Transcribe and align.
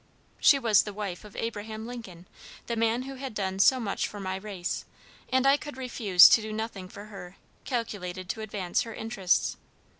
She 0.39 0.57
was 0.57 0.81
the 0.81 0.93
wife 0.95 1.23
of 1.23 1.35
Abraham 1.35 1.85
Lincoln, 1.85 2.25
the 2.65 2.75
man 2.75 3.03
who 3.03 3.17
had 3.21 3.35
done 3.35 3.59
so 3.59 3.79
much 3.79 4.07
for 4.07 4.19
my 4.19 4.35
race, 4.35 4.83
and 5.29 5.45
I 5.45 5.57
could 5.57 5.77
refuse 5.77 6.27
to 6.29 6.41
do 6.41 6.51
nothing 6.51 6.89
for 6.89 7.05
her, 7.13 7.37
calculated 7.65 8.27
to 8.29 8.41
advance 8.41 8.81
her 8.81 8.95
interests. 8.95 9.57